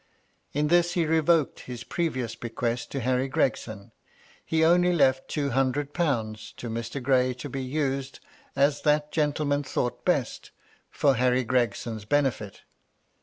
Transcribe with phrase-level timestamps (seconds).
[0.51, 3.91] In this he revoked his previous bequest to Harry Gregson.
[4.43, 6.99] He only left two hundred pounds to Mr.
[6.99, 8.19] Gray to be used,
[8.55, 10.49] as that gentleman thought best,
[10.89, 12.61] for Henry Gregson's benefit.